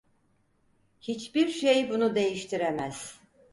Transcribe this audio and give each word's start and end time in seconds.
Hiçbir 1.01 1.47
şey 1.47 1.89
bunu 1.89 2.15
değiştiremez. 2.15 3.19